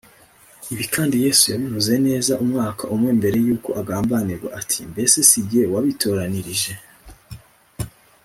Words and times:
ibi 0.73 0.85
kandi 0.93 1.15
yesu 1.25 1.43
yabivuze 1.51 1.93
neza 2.07 2.33
umwaka 2.43 2.83
umwe 2.93 3.09
mbere 3.19 3.37
y’uko 3.45 3.69
agambanirwa 3.81 4.49
ati, 4.59 4.79
“mbese 4.91 5.17
si 5.29 5.39
jye 5.49 5.63
wabitoranirije 5.73 6.71